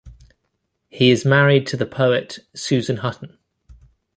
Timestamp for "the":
1.77-1.85